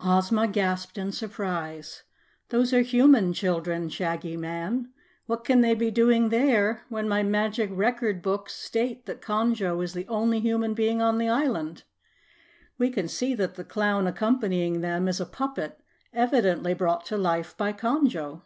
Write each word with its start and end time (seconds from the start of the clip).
Ozma 0.00 0.48
gasped 0.48 0.96
in 0.96 1.12
surprise. 1.12 2.02
"Those 2.48 2.72
are 2.72 2.80
human 2.80 3.34
children, 3.34 3.90
Shaggy 3.90 4.34
Man! 4.34 4.90
What 5.26 5.44
can 5.44 5.60
they 5.60 5.74
be 5.74 5.90
doing 5.90 6.30
there 6.30 6.86
when 6.88 7.06
my 7.06 7.22
Magic 7.22 7.68
Record 7.74 8.22
Books 8.22 8.54
state 8.54 9.04
that 9.04 9.20
Conjo 9.20 9.84
is 9.84 9.92
the 9.92 10.08
only 10.08 10.40
human 10.40 10.72
being 10.72 11.02
on 11.02 11.18
the 11.18 11.28
island? 11.28 11.82
We 12.78 12.88
can 12.88 13.06
see 13.06 13.34
that 13.34 13.56
the 13.56 13.64
clown 13.64 14.06
accompanying 14.06 14.80
them 14.80 15.08
is 15.08 15.20
a 15.20 15.26
puppet, 15.26 15.78
evidently 16.10 16.72
brought 16.72 17.04
to 17.08 17.18
life 17.18 17.54
by 17.54 17.74
Conjo." 17.74 18.44